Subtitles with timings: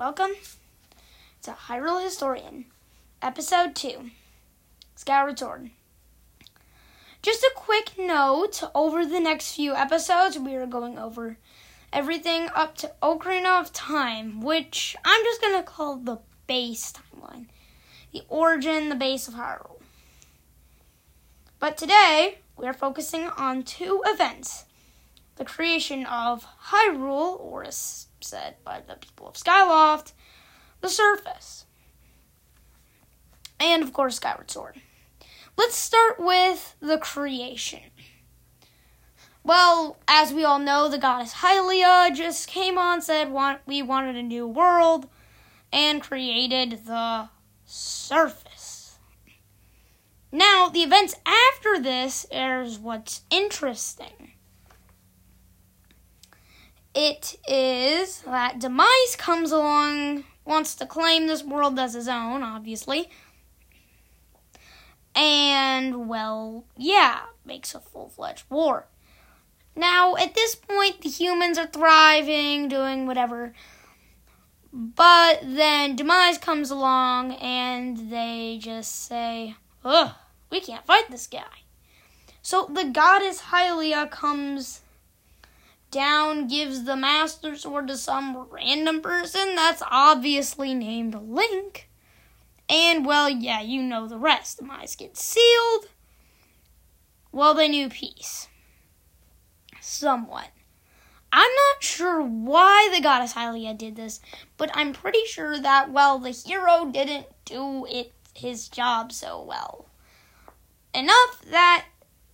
[0.00, 0.30] welcome
[1.42, 2.64] to Hyrule Historian,
[3.20, 4.10] Episode 2
[4.94, 5.72] Skyward Sword.
[7.20, 11.36] Just a quick note over the next few episodes, we are going over
[11.92, 17.48] everything up to Ocarina of Time, which I'm just going to call the base timeline
[18.10, 19.82] the origin, the base of Hyrule.
[21.58, 24.64] But today, we are focusing on two events
[25.40, 30.12] the creation of Hyrule, or as said by the people of Skyloft,
[30.82, 31.64] the surface.
[33.58, 34.82] And of course, Skyward Sword.
[35.56, 37.80] Let's start with the creation.
[39.42, 44.16] Well, as we all know, the goddess Hylia just came on, said want, we wanted
[44.16, 45.08] a new world,
[45.72, 47.30] and created the
[47.64, 48.98] surface.
[50.30, 54.32] Now, the events after this is what's interesting.
[56.94, 63.08] It is that Demise comes along, wants to claim this world as his own, obviously.
[65.14, 68.86] And, well, yeah, makes a full fledged war.
[69.76, 73.54] Now, at this point, the humans are thriving, doing whatever.
[74.72, 80.12] But then Demise comes along and they just say, Ugh,
[80.50, 81.64] we can't fight this guy.
[82.42, 84.82] So the goddess Hylia comes
[85.90, 91.88] down, gives the Master Sword to some random person that's obviously named Link.
[92.68, 94.58] And, well, yeah, you know the rest.
[94.58, 95.88] The Demise gets sealed.
[97.32, 98.48] Well, they knew peace.
[99.80, 100.48] Somewhat.
[101.32, 104.20] I'm not sure why the goddess Hylia did this,
[104.56, 109.86] but I'm pretty sure that, well, the hero didn't do it his job so well.
[110.92, 111.86] Enough that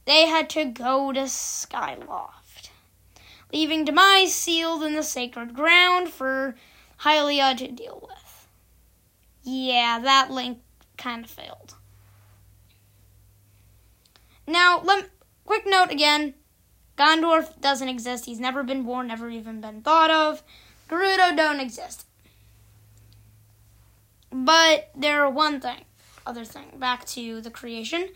[0.07, 2.46] they had to go to Skyloft,
[3.53, 6.55] leaving Demise sealed in the sacred ground for
[7.01, 8.49] Hylia to deal with.
[9.43, 10.59] Yeah, that link
[10.97, 11.75] kind of failed.
[14.47, 15.11] Now, let,
[15.45, 16.35] quick note again
[16.97, 18.25] Ganondorf doesn't exist.
[18.25, 20.43] He's never been born, never even been thought of.
[20.89, 22.07] Gerudo don't exist.
[24.33, 25.85] But there are one thing,
[26.27, 28.09] other thing, back to the creation.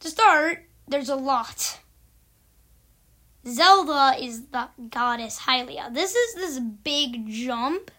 [0.00, 1.80] To start, there's a lot.
[3.46, 5.92] Zelda is the goddess Hylia.
[5.92, 7.90] This is this big jump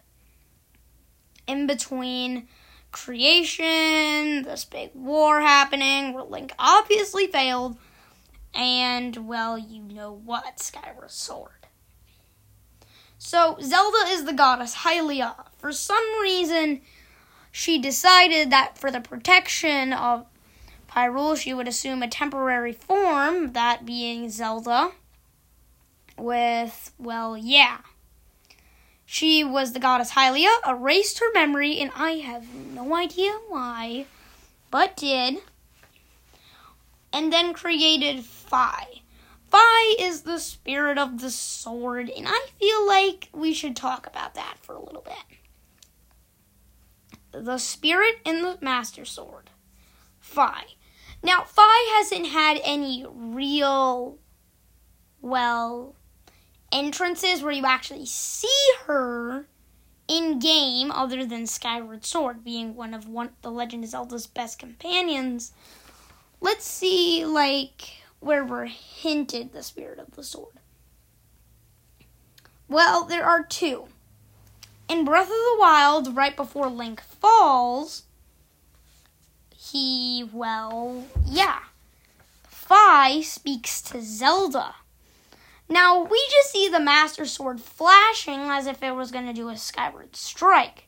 [1.46, 2.48] in between
[2.92, 7.76] creation, this big war happening where Link obviously failed
[8.54, 11.50] and, well, you know what, Skyward Sword.
[13.18, 15.34] So, Zelda is the goddess Hylia.
[15.58, 16.82] For some reason,
[17.50, 20.26] she decided that for the protection of
[20.92, 24.92] Hyrule, she would assume a temporary form, that being Zelda.
[26.16, 27.78] With, well, yeah.
[29.04, 34.06] She was the goddess Hylia, erased her memory, and I have no idea why,
[34.70, 35.38] but did
[37.14, 39.02] and then created Fi.
[39.46, 44.34] Fi is the spirit of the sword, and I feel like we should talk about
[44.34, 45.14] that for a little bit.
[47.30, 49.50] The spirit in the Master Sword.
[50.18, 50.64] Fi.
[51.22, 54.18] Now, Fi hasn't had any real,
[55.20, 55.94] well,
[56.74, 58.48] entrances where you actually see
[58.84, 59.46] her
[60.06, 64.58] in game, other than Skyward Sword being one of one, the Legend of Zelda's best
[64.58, 65.52] companions
[66.44, 70.60] let's see like where we're hinted the spirit of the sword.
[72.68, 73.88] Well, there are two.
[74.88, 78.04] In Breath of the Wild, right before Link falls,
[79.54, 81.60] he, well, yeah.
[82.46, 84.74] Fi speaks to Zelda.
[85.74, 89.48] Now, we just see the Master Sword flashing as if it was going to do
[89.48, 90.84] a Skyward Strike.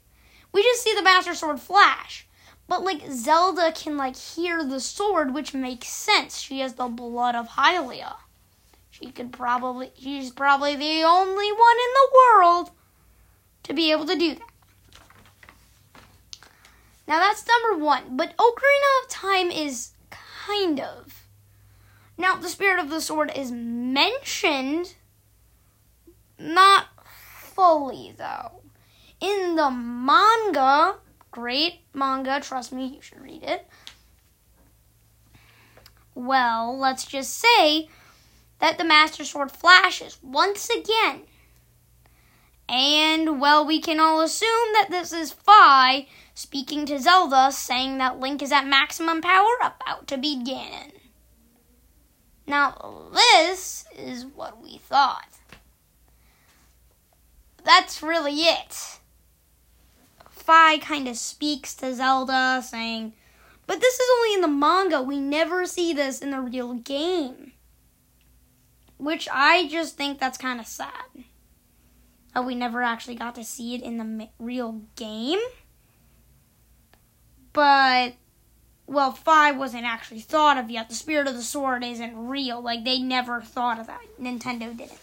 [0.52, 2.28] We just see the Master Sword flash.
[2.68, 6.38] But like Zelda can like hear the sword, which makes sense.
[6.38, 8.14] She has the blood of Hylia.
[8.88, 12.70] She could probably she's probably the only one in the world
[13.64, 14.50] to be able to do that.
[17.08, 18.16] Now that's number one.
[18.16, 21.25] But Ocarina of Time is kind of.
[22.18, 24.94] Now the spirit of the sword is mentioned,
[26.38, 28.62] not fully though.
[29.20, 30.96] In the manga,
[31.36, 33.68] Great manga, trust me, you should read it.
[36.14, 37.90] Well, let's just say
[38.58, 41.24] that the Master Sword flashes once again.
[42.70, 48.18] And, well, we can all assume that this is Fi speaking to Zelda, saying that
[48.18, 50.92] Link is at maximum power, about to be Ganon.
[52.46, 55.28] Now, this is what we thought.
[57.64, 59.00] that's really it.
[60.30, 63.14] Fi kind of speaks to Zelda, saying,
[63.66, 65.02] But this is only in the manga.
[65.02, 67.52] We never see this in the real game.
[68.96, 71.24] Which I just think that's kind of sad.
[72.32, 75.40] That we never actually got to see it in the real game.
[77.52, 78.14] But,
[78.86, 80.88] well, Fi wasn't actually thought of yet.
[80.88, 82.60] The Spirit of the Sword isn't real.
[82.60, 84.00] Like, they never thought of that.
[84.20, 85.00] Nintendo didn't.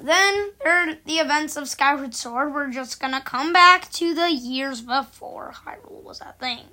[0.00, 0.52] Then
[1.04, 2.54] the events of Skyward Sword.
[2.54, 6.66] We're just gonna come back to the years before Hyrule was a thing.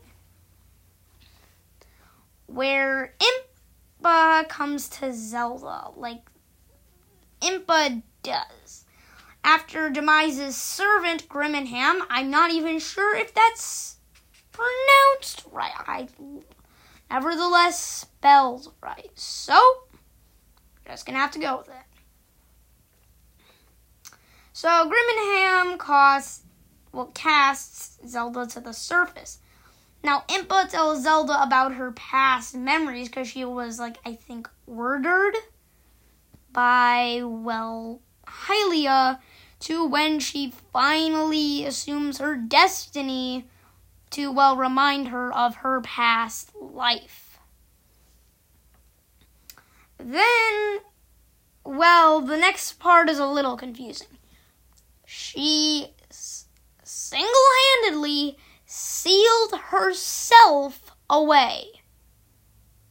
[2.45, 3.15] Where
[3.99, 6.29] Impa comes to Zelda, like
[7.41, 8.84] Impa does.
[9.47, 13.97] After Demise's servant, Grimmingham, I'm not even sure if that's
[14.51, 15.71] pronounced right.
[15.85, 16.07] I
[17.11, 19.11] nevertheless spelled right.
[19.13, 19.55] So,
[20.87, 21.75] just gonna have to go with it.
[24.51, 26.41] So Grimmingham casts,
[26.91, 29.37] well, casts Zelda to the surface.
[30.03, 35.35] Now, Impa tells Zelda about her past memories because she was, like, I think, ordered
[36.51, 39.19] by, well, Hylia
[39.61, 43.47] to when she finally assumes her destiny
[44.11, 47.39] to, well, remind her of her past life.
[49.97, 50.79] Then,
[51.63, 54.07] well, the next part is a little confusing
[55.05, 57.29] she single
[57.83, 61.65] handedly sealed herself away.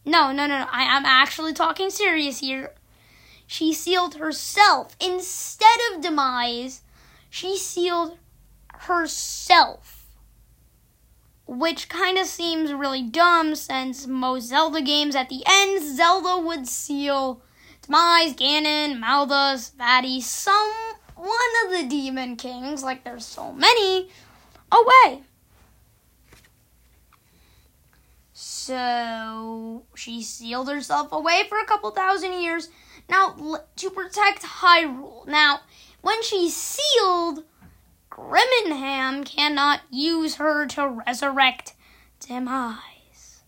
[0.05, 0.67] No, no, no, no.
[0.71, 2.75] I, I'm actually talking serious here.
[3.55, 4.97] She sealed herself.
[4.99, 6.83] Instead of demise,
[7.31, 8.19] she sealed
[8.67, 10.07] herself.
[11.47, 16.67] Which kind of seems really dumb since most Zelda games at the end, Zelda would
[16.67, 17.43] seal
[17.83, 20.73] Demise, Ganon, Malladus, Vaati, some
[21.15, 24.09] one of the demon kings, like there's so many,
[24.73, 25.23] away.
[28.33, 32.69] So she sealed herself away for a couple thousand years.
[33.09, 35.27] Now, to protect Hyrule.
[35.27, 35.61] Now,
[36.01, 37.45] when she's sealed,
[38.11, 41.75] Grimmingham cannot use her to resurrect
[42.21, 43.43] Demise.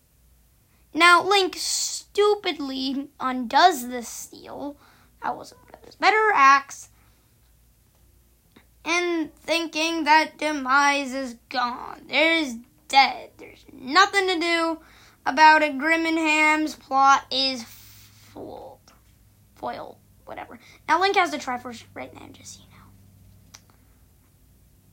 [0.93, 4.77] Now, Link stupidly undoes the seal.
[5.23, 5.53] That was
[5.85, 6.89] his better acts
[8.87, 12.03] and thinking that Demise is gone.
[12.07, 12.55] There's
[12.87, 13.31] dead.
[13.37, 14.79] There's nothing to do
[15.25, 15.77] about it.
[15.77, 17.65] Grimminham's plot is.
[19.57, 19.97] Foiled.
[20.25, 20.59] Whatever.
[20.87, 22.67] Now Link has the Triforce right now, just so you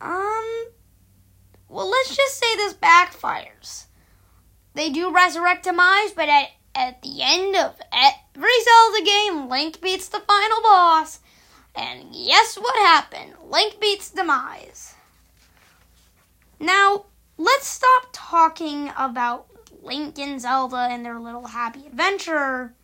[0.01, 0.07] know.
[0.09, 0.67] Um
[1.69, 3.87] well let's just say this backfires.
[4.75, 10.09] They do resurrect Demise, but at, at the end of every Zelda game, Link beats
[10.09, 11.21] the final boss
[11.75, 13.35] and guess what happened?
[13.51, 14.95] Link beats Demise.
[16.61, 17.07] Now,
[17.37, 19.47] let's stop talking about
[19.83, 22.75] Link and Zelda and their little happy adventure.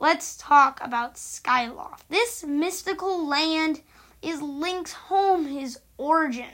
[0.00, 2.02] Let's talk about Skyloft.
[2.08, 3.80] This mystical land
[4.22, 6.46] is Link's home, his origin.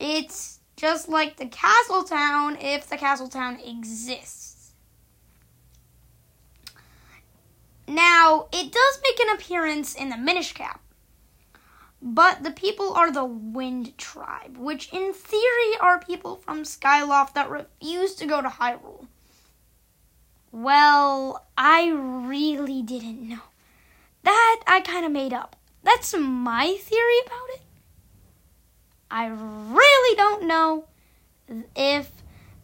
[0.00, 4.72] It's just like the castle town if the castle town exists.
[7.86, 10.80] Now, it does make an appearance in the Minish Cap,
[12.00, 17.50] but the people are the Wind Tribe, which in theory are people from Skyloft that
[17.50, 19.06] refuse to go to Hyrule.
[20.52, 23.40] Well, I really didn't know.
[24.22, 25.56] That I kind of made up.
[25.82, 27.62] That's my theory about it.
[29.10, 30.84] I really don't know
[31.74, 32.10] if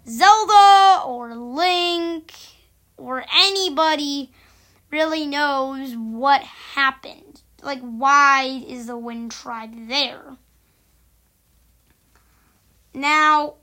[0.08, 2.32] Zelda or Link
[2.96, 4.30] or anybody
[4.90, 7.42] really knows what happened.
[7.62, 10.36] Like, why is the Wind Tribe there?
[12.94, 13.54] Now,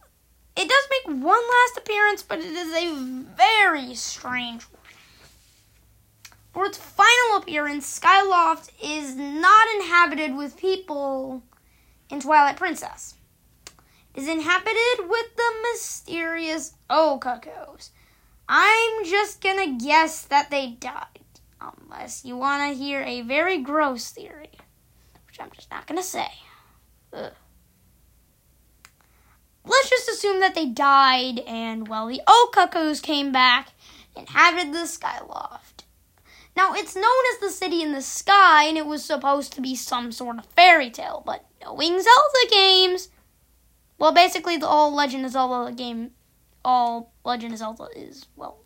[0.55, 2.95] it does make one last appearance, but it is a
[3.35, 4.81] very strange one.
[6.53, 11.41] For its final appearance, Skyloft is not inhabited with people
[12.11, 13.15] in Twilight Princess.
[14.13, 17.89] It is inhabited with the mysterious Okakos.
[18.47, 21.07] I'm just gonna guess that they died.
[21.59, 24.51] Unless you want to hear a very gross theory,
[25.25, 26.27] which I'm just not gonna say.
[27.13, 27.31] Ugh.
[29.65, 33.69] Let's just assume that they died and, well, the old cuckoos came back
[34.15, 35.83] and inhabited the Skyloft.
[36.55, 39.75] Now, it's known as the City in the Sky, and it was supposed to be
[39.75, 43.09] some sort of fairy tale, but knowing Zelda games,
[43.97, 46.11] well, basically, the all Legend of Zelda game
[46.65, 48.57] all Legend of Zelda is, well,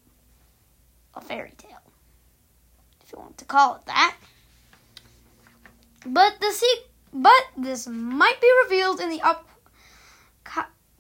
[1.15, 1.77] a fairy tale.
[3.03, 4.15] if you want to call it that.
[6.05, 9.21] But the se- but this might be revealed in the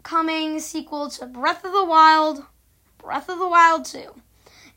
[0.07, 2.45] upcoming sequel to Breath of the Wild,
[2.97, 3.99] Breath of the Wild 2.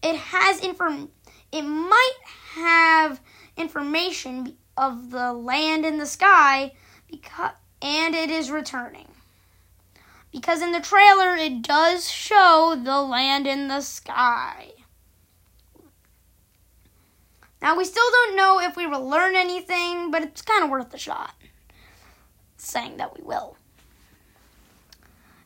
[0.02, 1.10] It has inform
[1.52, 2.18] it might
[2.54, 3.20] have
[3.56, 6.72] information of the land in the sky
[7.08, 9.06] because and it is returning.
[10.32, 14.72] Because in the trailer it does show the land in the sky.
[17.62, 20.92] Now we still don't know if we will learn anything, but it's kind of worth
[20.92, 21.34] a shot.
[22.56, 23.56] Saying that we will.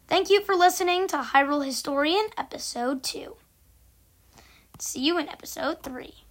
[0.07, 3.37] Thank you for listening to Hyrule Historian episode 2.
[4.79, 6.24] See you in episode 3.